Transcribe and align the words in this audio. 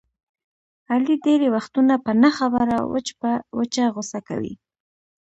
علي 0.91 1.15
ډېری 1.25 1.47
وختونه 1.55 1.93
په 2.05 2.11
نه 2.21 2.29
خبره 2.37 2.75
وچ 2.93 3.07
په 3.21 3.29
وچه 3.57 3.83
غوسه 3.93 4.19
کوي. 4.27 4.53